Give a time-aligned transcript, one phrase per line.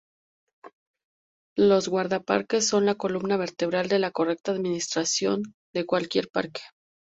[1.55, 5.43] Los guardaparques son la columna vertebral de la correcta administración
[5.75, 6.61] de cualquier parque.